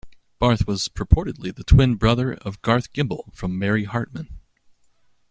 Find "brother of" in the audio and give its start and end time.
1.93-2.63